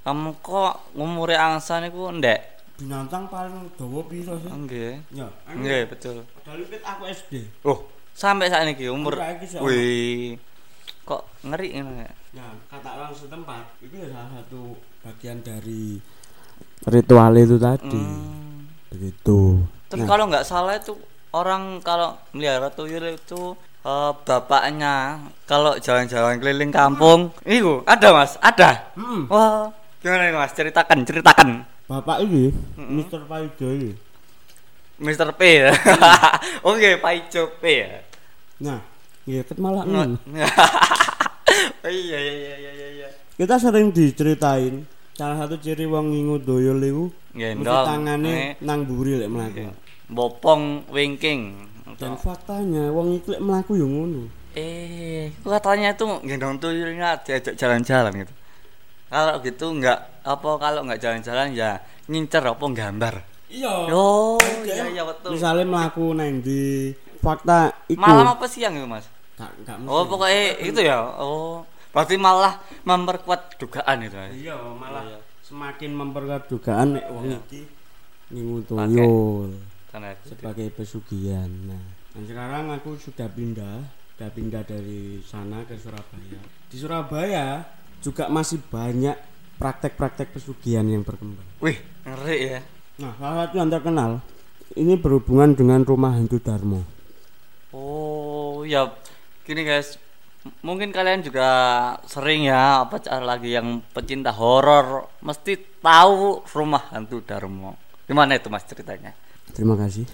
kamu 0.00 0.38
kok 0.38 0.94
ngumure 0.94 1.34
angsa 1.34 1.78
niku 1.78 2.06
ndek? 2.12 2.38
binatang 2.72 3.26
paling 3.26 3.66
dawa 3.74 4.00
piro 4.06 4.34
sih 4.36 4.46
Nggih. 4.48 4.94
ya 5.12 5.26
Nggih, 5.48 5.86
betul. 5.86 6.22
padahal 6.32 6.62
ket 6.64 6.82
aku 6.82 7.02
SD 7.04 7.34
Oh, 7.62 7.82
sampai 8.12 8.46
saat 8.46 8.62
ini 8.64 8.78
umur. 8.88 9.18
Wih. 9.60 10.38
Kok 11.02 11.22
ngeri 11.44 11.68
ini 11.74 11.92
ya? 11.98 12.10
ya 12.32 12.46
kata 12.66 12.88
orang 12.96 13.10
setempat 13.12 13.66
itu 13.80 13.94
ya 13.96 14.06
salah 14.08 14.30
satu 14.32 14.72
bagian 15.00 15.42
dari 15.42 15.98
ritual 16.84 17.32
itu 17.36 17.56
tadi 17.56 17.94
Hmm. 17.94 18.66
begitu 18.88 19.62
Terus 19.86 20.02
Nah, 20.02 20.08
kalau 20.08 20.24
nggak 20.26 20.44
salah 20.44 20.74
itu 20.74 20.96
orang 21.30 21.80
kalau 21.80 22.16
melihara 22.32 22.68
tuyul 22.68 23.12
itu 23.12 23.52
eh, 23.82 24.12
bapaknya 24.22 25.20
kalau 25.44 25.74
jalan-jalan 25.76 26.38
keliling 26.38 26.70
kampung, 26.70 27.28
itu 27.42 27.82
ada 27.84 28.08
mas, 28.14 28.38
ada. 28.38 28.88
hmm, 28.94 29.26
Wah, 29.26 29.68
gimana 29.98 30.30
ini 30.30 30.38
mas? 30.38 30.54
Ceritakan, 30.54 31.02
ceritakan. 31.02 31.48
bapak 31.84 32.22
ini 32.22 32.54
Mr. 32.78 33.26
Paido 33.26 33.68
ini 33.68 33.92
Mr. 34.96 35.34
P 35.34 35.40
ya. 35.66 35.74
Oke, 36.62 36.94
Pak 36.96 37.12
Ijo 37.26 37.52
P 37.58 37.64
ya. 37.84 38.00
nah 38.56 38.78
ya 39.22 39.42
ket 39.42 39.58
malah 39.58 39.82
oh, 39.82 40.06
iya 41.84 42.18
iya 42.18 42.32
iya 42.32 42.54
iya 42.54 42.70
iya. 42.72 42.88
iya. 42.96 43.08
kita 43.34 43.58
sering 43.58 43.90
diceritain 43.90 44.86
salah 45.12 45.36
satu 45.44 45.60
ciri 45.60 45.84
wong 45.84 46.08
ngingu 46.12 46.36
doyol 46.40 46.80
iku 46.80 47.04
mesti 47.36 47.60
Gendong. 47.60 47.86
tangane 47.86 48.56
nang 48.64 48.84
mburi 48.88 49.20
lek 49.20 49.28
mlaku. 49.28 49.68
bopong 50.12 50.88
wingking. 50.92 51.68
Dan 51.96 52.16
faktanya 52.16 52.88
wong 52.92 53.20
iku 53.20 53.36
lek 53.36 53.42
mlaku 53.44 53.76
yo 53.76 53.86
ngono. 53.88 54.28
Eh, 54.52 55.32
katanya 55.40 55.96
itu 55.96 56.04
gendong 56.28 56.60
tuyulnya 56.60 57.16
diajak 57.24 57.56
jalan-jalan 57.56 58.12
gitu. 58.24 58.32
Kalau 59.08 59.40
gitu 59.44 59.66
nggak 59.80 60.24
apa 60.24 60.50
kalau 60.60 60.80
nggak 60.84 61.00
jalan-jalan 61.00 61.56
ya 61.56 61.80
ngincer 62.08 62.44
apa 62.44 62.64
gambar. 62.72 63.14
Iya. 63.52 63.92
Oh, 63.92 64.40
iya 64.64 64.88
iya 64.88 65.02
betul. 65.04 65.36
Misalnya 65.36 65.64
mlaku 65.68 66.16
nang 66.16 66.40
di 66.40 66.92
fakta 67.20 67.72
iku. 67.88 68.00
Malam 68.00 68.32
apa 68.32 68.44
siang 68.48 68.72
itu, 68.76 68.88
Mas? 68.88 69.04
Gak, 69.36 69.52
gak 69.64 69.76
mesti. 69.80 69.92
Oh, 69.92 70.04
pokoknya 70.08 70.42
itu 70.60 70.80
ya. 70.80 71.00
Oh, 71.20 71.64
berarti 71.92 72.16
malah 72.16 72.56
memperkuat 72.82 73.60
dugaan 73.60 74.02
itu. 74.02 74.16
Mas. 74.16 74.32
Iya, 74.32 74.56
malah 74.72 75.04
Iya. 75.06 75.18
semakin 75.44 75.90
memperkuat 75.92 76.42
dugaan 76.48 76.96
nek 76.96 77.06
wong 77.08 77.24
Iya. 77.28 77.38
iki 77.44 77.60
ngingu 78.32 78.58
toyol 78.64 79.52
Karena 79.92 80.08
itu. 80.16 80.24
sebagai 80.32 80.66
pesugihan. 80.72 81.50
Nah, 81.68 81.84
dan 82.10 82.22
sekarang 82.24 82.64
aku 82.72 82.96
sudah 82.96 83.28
pindah, 83.28 83.84
sudah 84.16 84.30
pindah 84.32 84.62
dari 84.64 85.20
sana 85.22 85.60
ke 85.62 85.76
Surabaya. 85.76 86.40
Di 86.66 86.76
Surabaya 86.76 87.46
juga 88.00 88.26
masih 88.26 88.58
banyak 88.66 89.14
praktek-praktek 89.56 90.32
pesugihan 90.32 90.88
yang 90.88 91.04
berkembang. 91.04 91.44
Wih, 91.60 91.76
ngeri 92.02 92.38
ya. 92.50 92.60
Nah, 92.98 93.12
salah 93.14 93.46
satu 93.46 93.54
yang 93.56 93.68
terkenal 93.68 94.10
ini 94.72 94.96
berhubungan 94.96 95.52
dengan 95.52 95.84
rumah 95.84 96.16
hantu 96.16 96.40
Darmo. 96.40 96.82
Oh, 97.70 98.64
ya 98.64 98.88
gini 99.44 99.62
guys. 99.62 99.96
Mungkin 100.62 100.90
kalian 100.90 101.22
juga 101.22 101.48
sering 102.06 102.50
ya 102.50 102.82
apa 102.82 102.98
cara 102.98 103.22
lagi 103.22 103.54
yang 103.54 103.78
pecinta 103.94 104.34
horor 104.34 105.06
mesti 105.22 105.78
tahu 105.78 106.42
rumah 106.50 106.90
hantu 106.90 107.22
Darmo. 107.22 107.78
Gimana 108.06 108.34
itu 108.34 108.50
Mas 108.50 108.66
ceritanya? 108.66 109.14
Terima 109.52 109.74
kasih. 109.76 110.08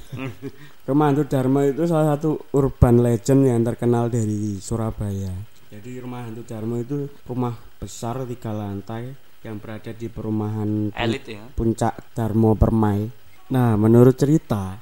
Rumah 0.88 1.12
Hantu 1.12 1.28
Dharma 1.28 1.68
itu 1.68 1.85
salah 1.87 2.16
satu 2.16 2.42
urban 2.56 3.04
legend 3.04 3.47
yang 3.47 3.61
terkenal 3.62 4.11
dari 4.11 4.58
Surabaya. 4.58 5.30
Jadi 5.68 6.00
rumah 6.00 6.25
Hantu 6.25 6.42
Dharma 6.49 6.80
itu 6.80 7.06
rumah 7.28 7.54
besar 7.78 8.25
tiga 8.25 8.56
lantai 8.56 9.12
yang 9.47 9.62
berada 9.62 9.94
di 9.94 10.08
perumahan 10.11 10.90
Elit 10.97 11.25
ya. 11.28 11.44
Puncak 11.54 12.16
Darmo 12.16 12.58
Permai. 12.58 13.06
Nah, 13.54 13.78
menurut 13.78 14.16
cerita, 14.18 14.80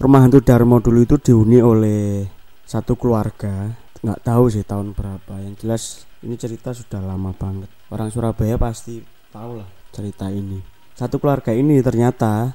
rumah 0.00 0.24
Hantu 0.24 0.40
Darmo 0.40 0.80
dulu 0.80 1.04
itu 1.04 1.16
dihuni 1.20 1.58
oleh 1.60 2.24
satu 2.64 2.96
keluarga. 2.96 3.76
Nggak 4.02 4.20
tahu 4.22 4.44
sih 4.50 4.62
tahun 4.62 4.94
berapa. 4.94 5.34
Yang 5.42 5.54
jelas 5.64 5.82
ini 6.22 6.34
cerita 6.38 6.70
sudah 6.70 7.02
lama 7.02 7.34
banget. 7.34 7.70
Orang 7.90 8.10
Surabaya 8.14 8.54
pasti 8.58 9.02
tahu 9.34 9.58
lah 9.58 9.68
cerita 9.90 10.30
ini. 10.30 10.62
Satu 10.94 11.22
keluarga 11.22 11.54
ini 11.54 11.78
ternyata 11.82 12.54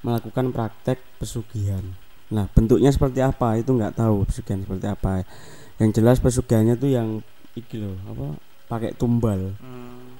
melakukan 0.00 0.52
praktek 0.52 1.00
pesugihan. 1.20 1.82
Nah, 2.26 2.50
bentuknya 2.50 2.90
seperti 2.90 3.22
apa 3.22 3.54
itu 3.60 3.70
nggak 3.70 4.00
tahu 4.00 4.26
pesugihan 4.26 4.64
seperti 4.64 4.86
apa. 4.90 5.22
Yang 5.78 5.90
jelas 6.00 6.16
pesugihannya 6.18 6.74
tuh 6.80 6.90
yang 6.90 7.08
iki 7.54 7.78
loh, 7.78 7.96
apa? 8.08 8.26
Pakai 8.66 8.90
tumbal. 8.96 9.54
Hmm. 9.62 10.18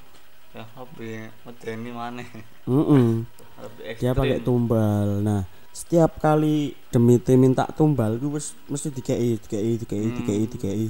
Ya, 0.56 0.64
hobi 0.76 1.28
medeni 1.44 1.90
mana? 1.92 2.24
Mm-mm. 2.64 3.28
Lebih 3.60 3.84
Dia 4.00 4.12
pakai 4.12 4.38
tumbal. 4.40 5.20
Nah, 5.20 5.44
setiap 5.76 6.16
kali 6.16 6.72
Demite 6.88 7.36
minta 7.36 7.68
tumbal 7.68 8.16
itu 8.16 8.32
wis 8.32 8.56
mesti 8.64 8.88
dikei, 8.88 9.36
dikei, 9.36 9.76
dikei, 9.76 10.00
Hmm. 10.02 10.16
dikei, 10.16 10.42
dikei. 10.48 10.84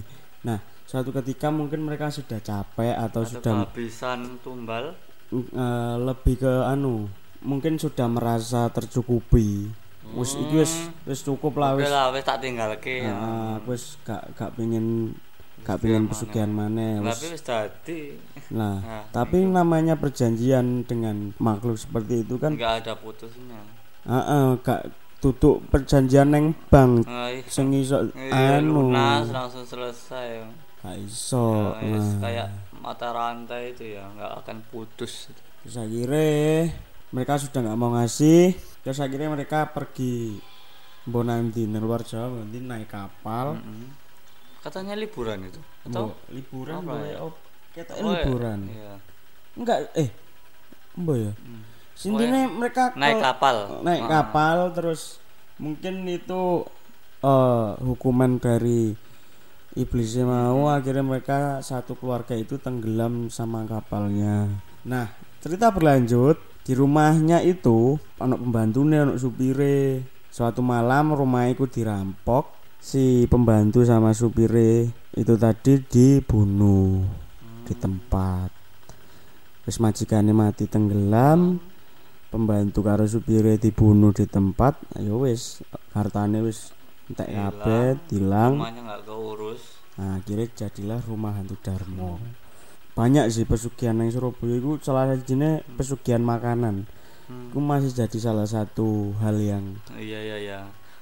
Nah, 0.46 0.62
suatu 0.86 1.10
ketika 1.10 1.50
mungkin 1.50 1.82
mereka 1.82 2.06
sudah 2.06 2.38
capek 2.38 2.94
atau 2.94 3.26
Atau 3.26 3.42
sudah 3.42 3.66
kehabisan 3.66 4.38
tumbal. 4.38 4.94
eh, 5.34 5.96
lebih 5.98 6.38
ke 6.38 6.52
anu, 6.62 7.10
mungkin 7.42 7.82
sudah 7.82 8.06
merasa 8.06 8.70
tercukupi. 8.70 9.66
Wis 10.14 10.38
iki 10.38 10.54
wis 10.54 10.72
wis 11.02 11.18
cukup 11.20 11.58
lah 11.58 11.74
wis. 11.74 11.90
lah, 11.90 12.14
wis 12.14 12.22
tak 12.22 12.38
tinggalke. 12.38 13.02
ya. 13.02 13.10
Ah, 13.10 13.50
aku 13.58 13.74
wis 13.74 13.98
gak 14.06 14.22
gak 14.38 14.54
pengen 14.54 15.18
gak 15.66 15.82
pengen 15.82 16.06
pesugihan 16.06 16.46
maneh 16.46 17.02
wis. 17.02 17.10
Tapi 17.10 17.26
wis 17.26 17.42
dadi 17.42 18.00
Nah, 18.54 18.78
Nah, 18.78 19.02
tapi 19.10 19.42
namanya 19.42 19.98
perjanjian 19.98 20.86
dengan 20.86 21.34
makhluk 21.36 21.74
seperti 21.74 22.22
itu 22.22 22.38
kan 22.38 22.54
enggak 22.54 22.86
ada 22.86 22.94
putusnya. 22.94 23.58
Heeh 24.06 24.46
gak 24.60 24.82
tutup 25.16 25.64
perjanjian 25.66 26.28
neng 26.28 26.46
bank 26.68 27.02
iya. 27.04 27.42
sing 27.46 27.72
iso 27.72 28.06
Iya, 28.12 28.60
anu 28.60 28.86
lunas 28.86 29.26
langsung 29.28 29.64
selesai. 29.64 30.44
gak 30.78 30.96
iso. 31.00 31.74
Yes, 31.80 32.06
Nah, 32.14 32.20
kayak 32.22 32.48
mata 32.78 33.08
rantai 33.10 33.74
itu 33.74 33.90
ya 33.90 34.06
nggak 34.06 34.32
akan 34.40 34.56
putus. 34.64 35.32
terus 35.58 35.76
akhirnya 35.76 36.70
mereka 37.08 37.34
sudah 37.36 37.58
nggak 37.60 37.74
mau 37.76 37.90
ngasih, 37.92 38.54
terus 38.80 38.98
akhirnya 38.98 39.26
mereka 39.28 39.66
pergi 39.66 40.38
Mbok 41.04 41.22
nanti 41.22 41.62
luar 41.66 42.02
Jawa 42.02 42.42
nanti 42.42 42.58
naik 42.58 42.86
kapal 42.86 43.54
Mm-mm. 43.56 43.90
Katanya 44.58 44.94
liburan 44.94 45.42
itu. 45.42 45.58
Atau 45.82 46.10
Mbok 46.10 46.18
liburan 46.30 46.78
boleh 46.82 47.10
ya? 47.10 47.18
oh, 47.20 47.34
kita 47.72 47.92
Oh, 47.96 48.10
iya. 48.10 48.22
liburan 48.22 48.58
Iya. 48.66 48.92
enggak 49.54 49.78
eh 49.94 50.10
mbok 50.94 51.16
ya 51.16 51.32
Hmm. 51.34 51.62
Sintine 51.96 52.44
mereka 52.46 52.92
Naik 52.92 53.24
kapal. 53.24 53.80
naik 53.80 54.04
Ah. 54.04 54.10
kapal 54.20 54.56
terus 54.76 55.16
mungkin 55.56 56.04
itu 56.04 56.68
eh, 57.24 57.68
hukuman 57.80 58.36
dari 58.36 58.92
iblisnya 59.72 60.28
mau 60.28 60.68
akhirnya 60.68 61.00
mereka 61.00 61.38
satu 61.60 61.96
keluarga 61.96 62.36
itu 62.36 62.60
tenggelam 62.60 63.32
sama 63.32 63.64
kapalnya 63.64 64.48
nah 64.84 65.08
cerita 65.40 65.72
berlanjut 65.72 66.36
di 66.64 66.72
rumahnya 66.72 67.40
itu 67.40 67.96
anak 68.16 68.40
pembantunya 68.40 69.08
anak 69.08 69.16
supire 69.16 70.04
suatu 70.28 70.60
malam 70.60 71.16
rumah 71.16 71.48
itu 71.48 71.64
dirampok 71.64 72.52
si 72.76 73.24
pembantu 73.26 73.84
sama 73.84 74.12
supire 74.12 74.92
itu 75.16 75.34
tadi 75.36 75.80
dibunuh 75.80 77.04
di 77.64 77.72
tempat 77.72 78.52
terus 79.64 79.80
majikannya 79.80 80.36
mati 80.36 80.68
tenggelam 80.68 81.56
pembantu 82.28 82.82
karo 82.82 83.06
supire 83.06 83.56
dibunuh 83.56 84.10
di 84.10 84.26
tempat 84.26 84.76
ayo 84.98 85.22
wis 85.22 85.62
hartane 85.92 86.42
wis 86.42 86.74
entek 87.06 87.30
Hilang. 87.30 87.44
kabeh 87.54 87.84
dilang 88.10 88.52
Rumahnya 88.58 88.80
nggak 88.82 89.02
keurus. 89.04 89.62
nah 89.96 90.18
akhirnya 90.18 90.46
jadilah 90.52 91.00
rumah 91.06 91.32
hantu 91.34 91.56
Darmo 91.62 92.18
banyak 92.92 93.28
sih 93.28 93.44
pesugihan 93.44 94.00
yang 94.00 94.08
Surabaya 94.08 94.56
itu 94.56 94.80
salah 94.80 95.12
satunya 95.12 95.60
pesugihan 95.74 96.22
makanan 96.22 96.88
Hmm. 97.26 97.50
itu 97.50 97.58
masih 97.58 97.90
jadi 97.90 98.18
salah 98.22 98.46
satu 98.46 99.10
hal 99.18 99.34
yang 99.42 99.74
Iya 99.98 100.14
iya 100.22 100.36
iya. 100.38 100.60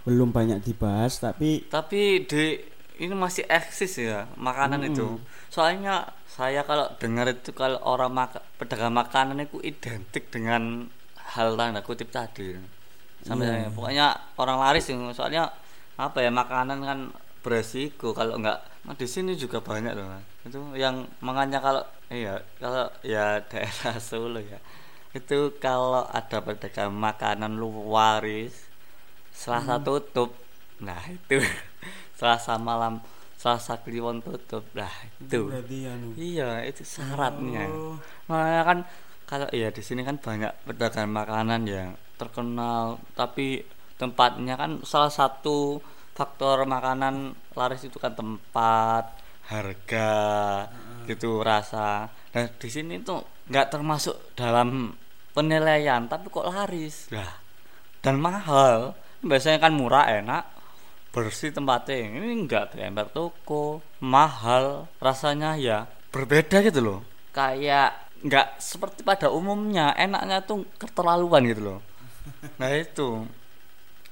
belum 0.09 0.33
banyak 0.33 0.65
dibahas 0.65 1.21
tapi 1.21 1.69
Tapi 1.69 2.25
di 2.25 2.57
ini 2.97 3.13
masih 3.13 3.45
eksis 3.45 4.01
ya 4.01 4.25
makanan 4.41 4.89
itu. 4.89 5.21
Soalnya 5.53 6.09
saya 6.25 6.65
kalau 6.65 6.89
dengar 6.97 7.29
itu 7.29 7.53
kalau 7.53 7.77
orang 7.85 8.09
maka, 8.09 8.41
pedagang 8.57 8.97
makanan 8.97 9.45
itu 9.45 9.61
identik 9.61 10.33
dengan 10.33 10.89
hal 11.35 11.59
tanda 11.59 11.83
kutip 11.83 12.09
tadi. 12.15 12.55
Sampai 13.25 13.67
pokoknya 13.73 14.15
orang 14.37 14.61
laris 14.61 14.87
itu 14.87 15.01
soalnya 15.17 15.49
apa 15.95 16.21
ya 16.21 16.31
makanan 16.31 16.79
kan 16.83 16.99
beresiko 17.45 18.11
kalau 18.11 18.41
enggak 18.41 18.59
nah, 18.83 18.97
di 18.99 19.07
sini 19.07 19.39
juga 19.39 19.63
banyak 19.63 19.95
loh 19.95 20.11
Mas. 20.11 20.25
itu 20.49 20.59
yang 20.75 21.07
makanya 21.23 21.63
kalau 21.63 21.83
iya 22.11 22.41
kalau 22.59 22.89
ya 23.05 23.41
daerah 23.49 23.97
Solo 24.09 24.41
ya. 24.41 24.59
Itu 25.15 25.55
kalau 25.63 26.03
ada 26.11 26.43
pedagang 26.43 26.91
makanan 26.91 27.55
luaris 27.55 28.67
Selasa 29.31 29.79
tutup 29.83 30.35
nah 30.83 30.99
itu. 31.07 31.39
Selasa 32.19 32.59
malam 32.59 32.99
Selasa 33.39 33.79
Kliwon 33.79 34.21
tutup 34.21 34.67
nah 34.75 34.91
itu. 35.23 35.49
Berarti 35.49 35.79
anu. 35.87 36.09
Iya 36.19 36.67
itu 36.67 36.83
syaratnya. 36.83 37.67
Oh. 37.71 37.97
makanya 38.27 38.63
kan 38.67 38.79
kalau 39.25 39.49
iya 39.53 39.73
di 39.73 39.81
sini 39.81 40.05
kan 40.05 40.21
banyak 40.21 40.69
pedagang 40.69 41.11
makanan 41.11 41.65
yang 41.65 41.97
terkenal 42.21 43.01
tapi 43.17 43.65
tempatnya 43.97 44.55
kan 44.55 44.85
salah 44.85 45.11
satu 45.11 45.81
faktor 46.15 46.63
makanan 46.69 47.35
laris 47.59 47.83
itu 47.87 47.99
kan 47.99 48.15
tempat 48.15 49.11
harga 49.51 50.13
gitu 51.11 51.45
rasa. 51.45 52.09
Nah 52.09 52.47
di 52.49 52.69
sini 52.71 53.03
tuh 53.03 53.21
nggak 53.51 53.69
termasuk 53.69 54.33
dalam 54.39 54.95
penilaian 55.35 56.07
tapi 56.07 56.31
kok 56.31 56.49
laris? 56.49 57.11
Lah 57.13 57.45
dan 58.05 58.21
mahal. 58.21 58.93
Biasanya 59.25 59.57
kan 59.57 59.73
murah 59.73 60.05
enak 60.13 60.45
bersih 61.11 61.49
tempatnya. 61.49 62.21
Ini 62.21 62.45
enggak 62.45 62.77
kayak 62.77 63.17
toko 63.17 63.81
mahal. 64.05 64.87
Rasanya 65.01 65.57
ya 65.57 65.89
berbeda 66.13 66.61
gitu 66.61 66.81
loh. 66.85 67.01
Kayak 67.33 68.04
nggak 68.25 68.57
seperti 68.57 69.05
pada 69.05 69.29
umumnya 69.29 69.93
enaknya 69.95 70.41
tuh 70.41 70.65
keterlaluan 70.81 71.45
gitu 71.45 71.61
loh. 71.63 71.79
Nah 72.57 72.73
itu. 72.73 73.29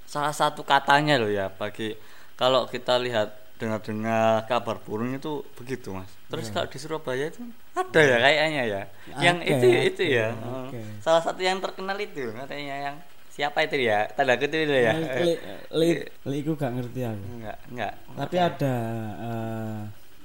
Salah 0.04 0.36
satu 0.36 0.60
katanya 0.62 1.16
loh 1.16 1.32
ya 1.32 1.48
bagi 1.48 1.96
kalau 2.36 2.68
kita 2.68 3.00
lihat 3.00 3.32
dengar-dengar 3.56 4.44
kabar 4.44 4.76
burung 4.82 5.14
itu 5.14 5.40
begitu 5.56 5.94
mas. 5.94 6.10
Terus 6.28 6.50
Iya. 6.50 6.52
kalau 6.52 6.66
di 6.68 6.78
Surabaya 6.78 7.24
itu 7.30 7.40
ada 7.72 8.00
ya 8.02 8.16
kayaknya 8.20 8.62
ya. 8.66 8.82
Yang 9.16 9.36
Oke, 9.38 9.48
itu 9.48 9.66
itu 9.88 10.02
oke, 10.04 10.16
ya. 10.18 10.28
Oke. 10.34 10.76
Oh. 10.76 10.86
salah 11.00 11.22
satu 11.22 11.40
yang 11.40 11.58
terkenal 11.62 11.96
itu 11.96 12.28
katanya 12.34 12.76
yang 12.90 12.96
siapa 13.32 13.64
itu 13.64 13.80
ya? 13.80 14.10
Tanda 14.12 14.36
kutip 14.36 14.60
itu 14.60 14.74
ya. 14.76 14.92
Li, 15.22 15.32
li, 15.72 15.88
li 16.04 16.36
iku 16.42 16.52
gak 16.52 16.74
ngerti 16.74 17.00
aku. 17.06 17.24
enggak 17.38 17.56
enggak 17.70 17.92
Tapi 18.12 18.36
ada 18.36 18.74
eh, 19.16 19.80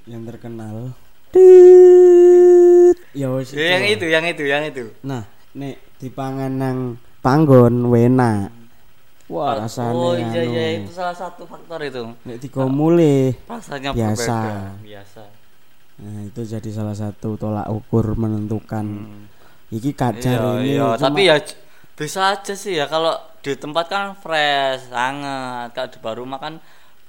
yang 0.10 0.28
terkenal. 0.28 0.92
Ya 3.18 3.28
wis 3.34 3.50
Ya, 3.52 3.66
yang 3.74 3.86
itu 3.90 4.06
yang 4.06 4.26
itu 4.30 4.44
yang 4.46 4.64
itu 4.64 4.84
Nah, 5.02 5.26
nek 5.58 5.76
dipangan 5.98 6.52
nang 6.54 6.78
panggon 7.20 7.90
wena. 7.90 8.54
Wah, 9.28 9.60
rasane 9.60 9.92
oh 9.92 10.14
iya 10.16 10.40
anu. 10.40 10.54
iya 10.56 10.66
itu 10.80 10.92
salah 10.96 11.12
satu 11.12 11.44
faktor 11.44 11.84
itu 11.84 12.00
Nek 12.24 12.38
digomule. 12.40 13.36
rasanya 13.44 13.92
Biasa. 13.92 14.38
berbeda 14.40 14.60
biasa 14.80 15.24
Nah, 15.98 16.18
itu 16.24 16.42
jadi 16.46 16.70
salah 16.70 16.94
satu 16.94 17.36
tolak 17.36 17.68
ukur 17.68 18.14
menentukan 18.16 18.86
iki 19.68 19.92
kajar 19.92 20.40
iya, 20.62 20.62
ini. 20.64 20.72
iya. 20.78 20.96
tapi 20.96 21.28
ya 21.28 21.36
bisa 21.98 22.32
aja 22.32 22.54
sih 22.54 22.78
ya 22.78 22.86
kalau 22.86 23.12
di 23.42 23.52
tempat 23.58 23.86
kan 23.90 24.04
fresh 24.16 24.88
hangat 24.94 25.74
kalau 25.74 25.90
di 25.90 26.00
baru 26.00 26.24
makan 26.24 26.62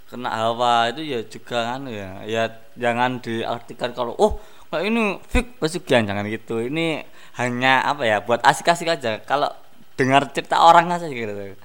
kena 0.09 0.31
hawa 0.33 0.89
itu 0.91 1.05
ya 1.05 1.21
juga 1.23 1.77
kan 1.77 1.85
ya 1.87 2.25
ya 2.25 2.43
jangan 2.75 3.21
diartikan 3.21 3.93
kalau 3.93 4.17
oh 4.17 4.41
kayak 4.69 4.85
ini 4.89 5.03
fix 5.27 5.47
pesugihan 5.57 6.05
jangan 6.05 6.29
gitu 6.29 6.61
ini 6.61 7.03
hanya 7.41 7.85
apa 7.85 8.05
ya 8.05 8.21
buat 8.21 8.45
asik-asik 8.45 8.89
aja 8.89 9.21
kalau 9.25 9.49
dengar 9.97 10.29
cerita 10.31 10.61
orang 10.61 10.93
aja 10.93 11.09
gitu 11.09 11.57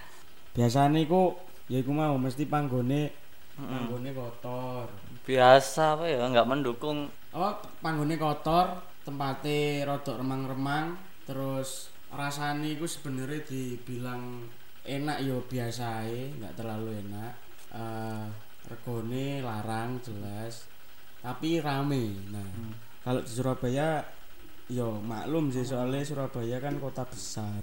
biasanya 0.55 0.99
iku 1.03 1.35
ya 1.67 1.83
iku 1.83 1.91
mau 1.91 2.15
mesti 2.15 2.47
panggone 2.47 3.11
panggone 3.53 4.09
kotor. 4.15 4.87
biasa 5.23 5.99
apa 5.99 6.05
ya 6.09 6.25
nggak 6.25 6.49
mendukung 6.49 7.11
Oh, 7.33 7.49
panggone 7.81 8.13
kotor, 8.13 8.77
tempatnya 9.01 9.89
rodok 9.89 10.21
remang-remang, 10.21 10.93
terus 11.25 11.89
rasanya 12.13 12.77
iku 12.77 12.85
sebenarnya 12.85 13.41
dibilang 13.41 14.45
enak 14.85 15.17
yo 15.25 15.41
biasa 15.49 16.05
ae, 16.05 16.29
nggak 16.37 16.53
terlalu 16.53 17.01
enak. 17.01 17.33
Eh 17.73 18.25
regone 18.69 19.41
larang 19.41 19.97
jelas, 20.05 20.69
tapi 21.25 21.57
rame. 21.57 22.21
Nah, 22.29 22.45
kalau 23.03 23.19
di 23.21 23.31
Surabaya 23.31 24.01
yo 24.71 24.97
maklum 25.03 25.51
sih 25.51 25.67
soalnya 25.67 26.01
Surabaya 26.07 26.57
kan 26.63 26.79
kota 26.79 27.03
besar. 27.03 27.61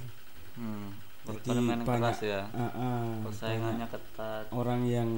hmm, 0.60 0.88
Jadi 1.26 1.48
banyak 1.56 1.84
keras 1.88 2.20
ya 2.20 2.44
eh, 2.52 2.62
eh, 2.64 3.08
persaingannya 3.24 3.86
ketat 3.88 4.44
orang 4.52 4.84
yang 4.84 5.10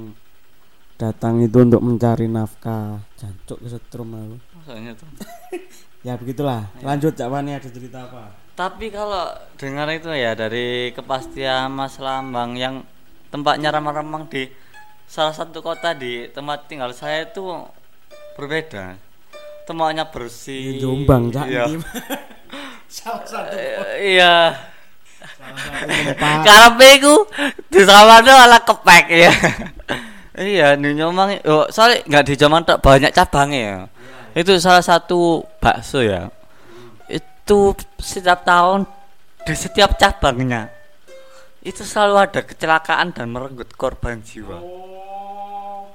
datang 0.94 1.42
itu 1.42 1.58
untuk 1.58 1.82
mencari 1.82 2.30
nafkah. 2.30 3.02
Jancuk 3.18 3.58
kesetrum 3.66 4.14
aku. 4.14 4.36
maksudnya 4.54 4.92
tuh 4.94 5.08
Ya 6.06 6.18
begitulah. 6.18 6.66
Lanjut 6.82 7.14
Cak 7.14 7.30
Wani 7.30 7.54
ada 7.54 7.70
cerita 7.70 8.10
apa? 8.10 8.34
Tapi 8.58 8.90
kalau 8.90 9.30
dengar 9.54 9.86
itu 9.94 10.10
ya 10.10 10.34
dari 10.34 10.90
kepastian 10.90 11.70
Mas 11.70 11.94
Lambang 12.02 12.58
yang 12.58 12.82
tempatnya 13.30 13.70
remang-remang 13.70 14.26
di 14.26 14.50
salah 15.06 15.30
satu 15.30 15.62
kota 15.62 15.94
di 15.94 16.26
tempat 16.34 16.66
tinggal 16.66 16.90
saya 16.90 17.30
itu 17.30 17.46
berbeda. 18.34 18.98
Tempatnya 19.62 20.04
bersih. 20.10 20.78
Jombang 20.82 21.30
Cak 21.30 21.46
Iya. 21.46 21.64
Salah 22.92 23.24
satu 23.24 23.56
Iya. 23.98 24.58
tempat. 25.22 26.42
Karepe 26.42 26.88
iku 26.98 27.14
di 27.70 27.80
Samarinda 27.86 28.42
ala 28.42 28.58
kepek 28.58 29.04
ya. 29.08 29.32
iya, 30.34 30.74
di 30.74 30.90
Jombang 30.98 31.38
yo 31.46 31.70
soalnya 31.70 32.02
nggak 32.10 32.24
di 32.26 32.34
Jombang 32.34 32.62
tak 32.66 32.82
banyak 32.82 33.14
cabangnya 33.14 33.60
ya. 33.62 33.78
Itu 34.34 34.56
salah 34.58 34.82
satu 34.82 35.46
bakso 35.62 36.02
ya. 36.02 36.26
Itu 37.06 37.78
setiap 38.02 38.42
tahun 38.42 38.84
di 39.42 39.54
setiap 39.54 39.98
cabangnya 39.98 40.70
itu 41.62 41.86
selalu 41.86 42.14
ada 42.18 42.40
kecelakaan 42.42 43.14
dan 43.14 43.30
merenggut 43.30 43.70
korban 43.78 44.18
jiwa. 44.18 44.58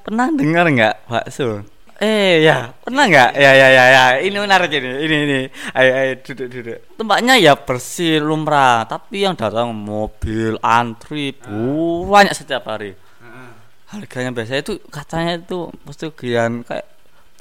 Pernah 0.07 0.31
dengar 0.31 0.71
nggak 0.71 0.95
bakso? 1.11 1.67
Eh 1.97 2.45
ya, 2.45 2.69
pernah 2.85 3.09
nggak? 3.09 3.31
Ya 3.33 3.51
ya 3.57 3.67
ya 3.73 3.85
ya, 3.89 4.03
ini 4.21 4.37
menarik 4.37 4.69
ini, 4.69 4.91
ini 5.01 5.17
ini. 5.25 5.39
Ayo 5.73 5.91
ayo 5.97 6.13
duduk 6.21 6.47
duduk. 6.53 6.77
Tempatnya 6.93 7.33
ya 7.41 7.57
bersih 7.57 8.21
lumrah, 8.21 8.85
tapi 8.85 9.25
yang 9.25 9.33
datang 9.33 9.73
mobil 9.73 10.61
antri 10.61 11.33
banyak 12.05 12.37
setiap 12.37 12.69
hari. 12.69 12.93
Harganya 13.89 14.29
biasanya 14.29 14.61
itu 14.61 14.73
katanya 14.93 15.41
itu 15.41 15.73
pesugihan 15.87 16.61
kayak 16.61 16.85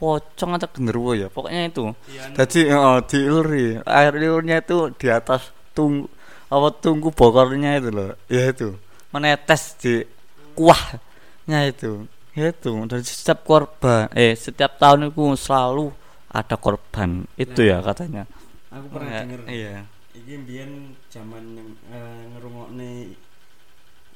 pocong 0.01 0.57
atau 0.57 0.69
genderuwo 0.73 1.13
ya, 1.13 1.29
pokoknya 1.29 1.69
itu. 1.69 1.93
Jadi 2.33 2.73
oh, 2.73 3.05
diiluri, 3.05 3.83
air 3.85 4.13
liurnya 4.17 4.65
itu 4.65 4.89
di 4.97 5.13
atas 5.13 5.53
tunggu 5.77 6.09
apa 6.47 6.71
tunggu 6.79 7.11
bokornya 7.11 7.83
itu 7.83 7.91
loh, 7.91 8.15
ya 8.31 8.55
itu 8.55 8.79
menetes 9.11 9.75
di 9.83 10.07
kuahnya 10.55 11.67
itu 11.67 12.07
ya 12.37 12.53
itu 12.53 12.73
dan 12.85 13.01
setiap 13.01 13.41
korban 13.43 14.07
eh 14.13 14.37
setiap 14.37 14.77
tahun 14.77 15.09
itu 15.09 15.25
selalu 15.35 15.89
ada 16.29 16.55
korban. 16.55 17.25
Itu 17.35 17.65
ya 17.65 17.81
katanya. 17.81 18.29
Aku 18.69 18.93
pernah 18.93 19.09
Ya, 19.11 19.21
denger. 19.25 19.41
iya. 19.49 19.75
Iki 20.13 20.33
mbiyen 20.39 20.73
zaman 21.09 21.45
yang 21.57 21.69
eh, 21.89 22.23
ngerungokne 22.35 22.91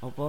apa? 0.01 0.29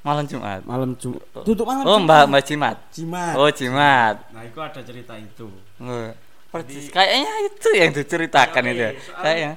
malam 0.00 0.22
Jumat. 0.24 0.62
Malam 0.62 0.94
Jumat. 0.94 1.20
Tutup 1.42 1.66
malam 1.66 1.82
oh 1.82 1.98
mbak 1.98 2.24
mbak 2.26 2.42
Jimat 2.42 2.76
Jimat. 2.88 3.34
oh 3.34 3.50
Jimat 3.50 4.16
Nah, 4.30 4.42
itu 4.42 4.56
ada 4.56 4.80
cerita 4.80 5.18
itu. 5.18 5.50
Oh, 5.76 6.08
persis. 6.48 6.88
Kayaknya 6.88 7.32
itu 7.44 7.68
yang 7.74 7.90
diceritakan 7.90 8.62
Iya, 8.62 8.70
itu 8.70 8.78
ya. 8.78 8.90
soalnya- 8.94 9.20
kayaknya. 9.20 9.52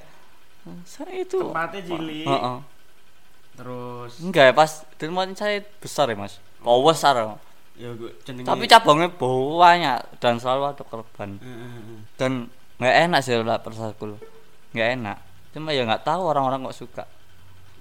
Saya 0.83 1.15
itu 1.15 1.37
Tempatnya 1.39 1.81
cilik. 1.85 2.25
Oh, 2.25 2.33
oh. 2.35 2.57
Terus 3.55 4.11
enggak 4.19 4.43
ya 4.49 4.53
pas 4.53 4.71
tempat 4.95 5.27
saya 5.33 5.57
besar 5.77 6.05
ya 6.07 6.17
mas. 6.17 6.39
Kau 6.59 6.81
besar 6.81 7.13
ya 7.79 7.95
jenenge 8.27 8.43
tapi 8.43 8.67
cabangnya 8.67 9.07
banyak 9.15 9.99
dan 10.19 10.35
selalu 10.35 10.75
ada 10.75 10.83
korban. 10.83 11.39
Dan 12.19 12.51
nggak 12.75 12.95
enak 13.07 13.19
sih 13.23 13.39
lah 13.39 13.63
persaku 13.63 14.19
nggak 14.75 14.89
enak. 14.99 15.17
Cuma 15.55 15.71
ya 15.71 15.87
nggak 15.87 16.03
tahu 16.03 16.21
orang-orang 16.29 16.67
kok 16.67 16.77
suka. 16.77 17.03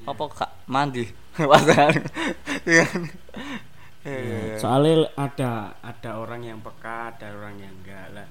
Apa 0.07 0.25
kak? 0.31 0.51
Mandi. 0.71 1.05
Pasangan 1.51 1.99
Iya. 2.65 2.87
Iya, 4.07 4.19
iya. 4.25 4.57
Soalnya 4.57 5.11
ada 5.19 5.75
ada 5.83 6.11
orang 6.17 6.41
yang 6.41 6.59
peka, 6.63 7.13
ada 7.13 7.35
orang 7.35 7.59
yang 7.61 7.75
enggak 7.83 8.07
lah. 8.15 8.27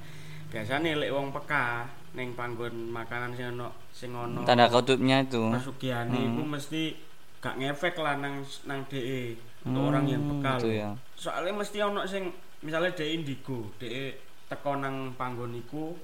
Biasanya 0.47 0.95
lek 0.95 1.11
wong 1.11 1.29
peka 1.35 1.91
neng 2.15 2.33
panggon 2.33 2.73
makanan 2.89 3.35
sing 3.37 3.53
ono 3.53 3.69
sing 3.93 4.09
ono 4.15 4.41
tanda 4.47 4.71
kutipnya 4.71 5.21
itu. 5.21 5.43
Pesugihan 5.53 6.07
iku 6.09 6.41
mesti 6.41 6.97
gak 7.37 7.61
ngefek 7.61 7.95
lah 8.01 8.17
nang 8.17 8.41
nang 8.65 8.81
DE 8.89 9.37
untuk 9.63 9.79
Hmm, 9.79 9.89
orang 9.89 10.05
yang 10.05 10.21
peka 10.27 10.51
gitu 10.55 10.67
lho. 10.67 10.75
ya. 10.75 10.89
Soalnya 11.13 11.53
mesti 11.55 11.77
ono 11.79 12.01
sing 12.03 12.23
misalnya 12.59 12.91
DE 12.91 13.07
indigo, 13.11 13.71
DE 13.75 14.13
teko 14.45 14.75
nang 14.75 15.13
panggon 15.13 15.53
iku 15.53 15.97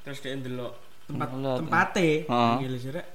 terus 0.00 0.18
DE 0.18 0.32
ndelok 0.34 0.72
tempat 1.06 1.28
Ndelok. 1.30 1.56
tempate 1.60 2.08
Heeh. 2.22 2.26
panggil 2.26 2.72
sih 2.76 2.90
rek. 2.90 3.06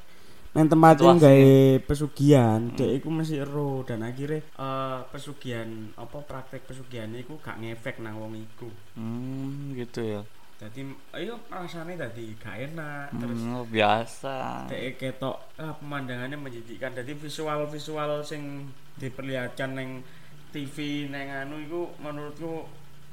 Nang 0.51 0.67
tempatnya 0.67 1.15
gawe 1.15 1.51
pesugihan, 1.81 2.59
DE 2.69 2.97
iku 2.97 3.07
mesti 3.07 3.39
ero 3.39 3.81
dan 3.81 4.01
akhirnya 4.01 4.43
eh, 4.43 4.99
pesugihan 5.07 5.69
apa 5.95 6.19
praktek 6.21 6.65
pesugihan 6.65 7.07
iku 7.13 7.39
gak 7.39 7.55
ngefek 7.57 7.99
nang 7.99 8.15
wong 8.15 8.35
iku. 8.35 8.67
hmm 8.93 9.73
gitu 9.73 10.03
ya 10.03 10.21
Jadi 10.61 10.85
ayo 11.17 11.41
rasanya 11.49 12.05
tadi 12.05 12.37
gak 12.37 12.69
enak 12.69 13.09
terus 13.17 13.41
hmm, 13.41 13.65
biasa 13.65 14.69
Dek 14.69 15.01
ketok 15.01 15.57
ah, 15.57 15.73
pemandangannya 15.73 16.37
menjijikkan. 16.37 16.93
Jadi 16.93 17.17
visual-visual 17.17 18.21
sing 18.21 18.69
diperlihatkan 19.01 19.73
neng 19.73 20.05
TV 20.53 21.09
neng 21.09 21.33
anu 21.33 21.57
itu 21.57 21.89
menurutku 21.97 22.69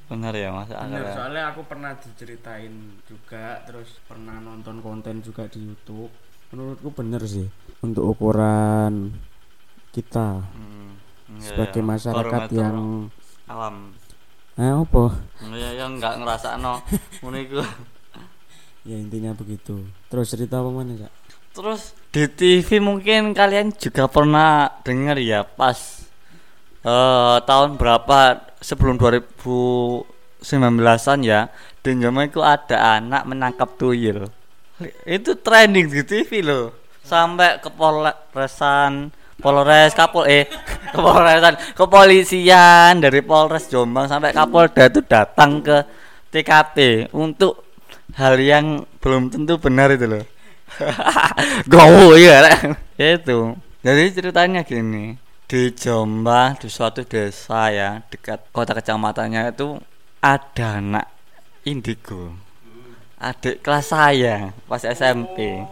benar 0.09 0.33
ya 0.37 0.53
mas 0.53 0.69
bener. 0.69 1.01
Akal 1.01 1.05
ya. 1.05 1.13
Soalnya 1.17 1.43
aku 1.53 1.61
pernah 1.65 1.93
diceritain 1.97 2.73
juga, 3.05 3.61
terus 3.65 3.97
pernah 4.05 4.41
nonton 4.41 4.81
konten 4.81 5.21
juga 5.21 5.49
di 5.49 5.61
YouTube. 5.69 6.09
Menurutku 6.53 6.89
bener 6.93 7.25
sih 7.25 7.49
untuk 7.81 8.13
ukuran 8.13 9.13
kita 9.93 10.45
Hmm, 10.53 10.97
iya, 11.37 11.45
sebagai 11.45 11.81
iya. 11.81 11.89
masyarakat 11.93 12.43
yang 12.57 12.77
alam 13.49 13.93
eh 14.59 14.75
apa? 14.75 15.15
ya 15.55 15.71
yang 15.79 16.03
nggak 16.03 16.19
ngerasa 16.19 16.59
no 16.59 16.83
iku 17.47 17.63
Ya 18.89 18.97
intinya 18.97 19.37
begitu. 19.37 19.85
Terus 20.09 20.33
cerita 20.33 20.65
apa 20.65 20.73
mana, 20.73 20.97
Cak? 20.97 21.13
Terus 21.53 21.93
di 22.09 22.25
TV 22.25 22.81
mungkin 22.81 23.37
kalian 23.37 23.69
juga 23.77 24.09
pernah 24.09 24.73
dengar 24.81 25.21
ya 25.21 25.45
pas 25.45 26.09
eh 26.81 27.37
tahun 27.45 27.77
berapa 27.77 28.49
sebelum 28.65 28.97
2019-an 28.97 31.19
ya 31.21 31.53
di 31.85 32.01
itu 32.01 32.41
ada 32.41 32.97
anak 32.97 33.29
menangkap 33.29 33.77
tuyul. 33.77 34.25
Itu 35.05 35.37
trending 35.37 35.93
di 35.93 36.01
TV 36.07 36.41
loh. 36.41 36.73
Sampai 37.05 37.61
ke 37.61 37.69
Polresan 37.69 39.13
Polres 39.39 39.95
Kapol 39.95 40.27
eh 40.27 40.51
Kepolresan, 40.95 41.55
kepolisian 41.77 43.03
dari 43.03 43.21
Polres 43.21 43.69
Jombang 43.69 44.09
sampai 44.09 44.33
Kapolda 44.33 44.89
itu 44.89 45.01
datang 45.05 45.61
ke 45.61 45.85
TKP 46.33 47.09
untuk 47.17 47.65
hal 48.17 48.37
yang 48.41 48.85
belum 49.01 49.33
tentu 49.33 49.57
benar 49.61 49.93
itu 49.93 50.07
loh. 50.09 50.25
Gowo 51.73 52.17
ya 52.17 52.45
itu. 52.99 53.57
Jadi 53.79 54.05
ceritanya 54.13 54.67
gini, 54.67 55.17
di 55.49 55.73
Jombang 55.73 56.61
di 56.61 56.69
suatu 56.69 57.09
desa 57.09 57.73
ya 57.73 58.05
dekat 58.13 58.53
kota 58.53 58.77
kecamatannya 58.77 59.57
itu 59.57 59.81
ada 60.21 60.77
anak 60.77 61.09
indigo 61.65 62.37
adik 63.17 63.65
kelas 63.65 63.89
saya 63.89 64.53
pas 64.69 64.85
SMP 64.85 65.65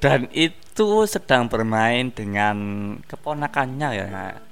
dan 0.00 0.32
itu 0.32 0.69
sedang 1.06 1.50
bermain 1.50 2.08
dengan 2.08 2.56
keponakannya 3.04 3.88
ya 3.92 4.06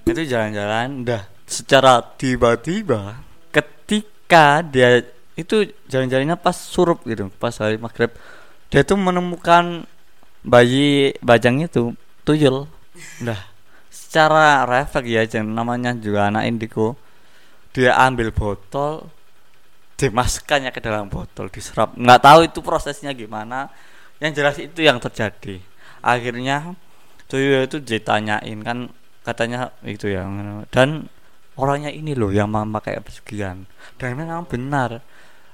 itu 0.04 0.22
jalan-jalan 0.28 1.08
dah 1.08 1.24
secara 1.48 2.04
tiba-tiba 2.20 3.24
ketika 3.48 4.60
dia 4.60 5.00
itu 5.38 5.70
jalan-jalannya 5.88 6.36
pas 6.36 6.54
surup 6.54 7.06
gitu 7.06 7.30
pas 7.38 7.54
hari 7.56 7.78
maghrib. 7.78 8.10
Dia 8.68 8.84
tuh 8.84 8.98
menemukan 9.00 9.86
bayi 10.44 11.16
bajang 11.24 11.64
itu 11.64 11.94
tuyul. 12.26 12.68
Dah 13.22 13.40
secara 13.88 14.66
refleks 14.66 15.08
ya 15.08 15.22
jangan 15.24 15.54
namanya 15.54 15.94
juga 15.96 16.28
anak 16.28 16.44
indigo. 16.50 16.98
Dia 17.70 17.94
ambil 17.96 18.34
botol 18.34 19.06
dimasukkannya 19.94 20.74
ke 20.74 20.80
dalam 20.82 21.06
botol 21.06 21.48
diserap. 21.48 21.94
Nggak 21.94 22.20
tahu 22.20 22.40
itu 22.44 22.58
prosesnya 22.60 23.14
gimana. 23.14 23.70
Yang 24.18 24.32
jelas 24.34 24.56
itu 24.58 24.80
yang 24.82 24.98
terjadi 24.98 25.62
akhirnya 26.00 26.76
tuyul 27.28 27.66
itu 27.66 27.82
ditanyain 27.82 28.58
kan 28.64 28.88
katanya 29.22 29.74
itu 29.84 30.08
ya 30.08 30.24
dan 30.72 31.12
orangnya 31.58 31.90
ini 31.90 32.14
loh 32.14 32.30
yang 32.30 32.48
memakai 32.48 33.02
pesugihan. 33.02 33.66
Dan 33.98 34.14
memang 34.14 34.46
benar. 34.46 35.02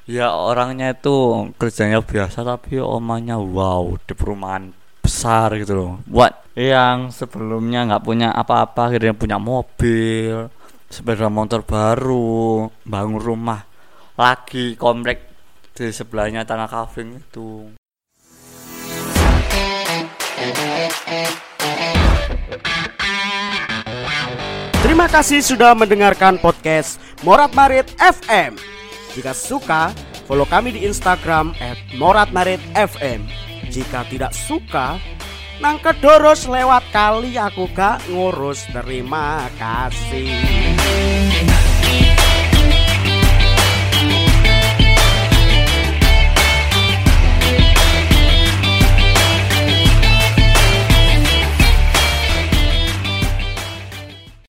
Ya 0.05 0.37
orangnya 0.37 0.93
itu 0.93 1.49
kerjanya 1.57 2.05
biasa 2.05 2.45
tapi 2.45 2.77
omanya 2.77 3.41
wow 3.41 3.97
di 4.05 4.13
perumahan 4.13 4.77
besar 5.01 5.57
gitu 5.57 5.73
loh. 5.73 5.93
Buat 6.05 6.45
yang 6.53 7.09
sebelumnya 7.09 7.89
nggak 7.89 8.05
punya 8.05 8.29
apa-apa 8.37 8.93
akhirnya 8.93 9.17
punya 9.17 9.41
mobil 9.41 10.53
sepeda 10.93 11.27
motor 11.33 11.65
baru 11.65 12.69
bangun 12.87 13.19
rumah 13.19 13.67
lagi 14.15 14.79
komplek 14.79 15.27
di 15.75 15.91
sebelahnya 15.91 16.47
tanah 16.47 16.71
kafing 16.71 17.19
itu 17.19 17.75
Terima 24.85 25.09
kasih 25.09 25.41
sudah 25.45 25.73
mendengarkan 25.77 26.37
podcast 26.41 27.01
Morat 27.25 27.53
Marit 27.53 27.89
FM. 28.01 28.57
Jika 29.13 29.33
suka, 29.33 29.93
follow 30.25 30.49
kami 30.49 30.77
di 30.77 30.85
Instagram 30.85 31.53
@moratmaritfm. 31.97 33.21
Jika 33.69 34.07
tidak 34.09 34.33
suka, 34.33 35.01
nang 35.59 35.81
kedoros 35.81 36.45
lewat 36.51 36.85
kali 36.93 37.37
aku 37.41 37.69
gak 37.73 38.05
ngurus. 38.11 38.67
Terima 38.71 39.49
kasih. 39.57 40.35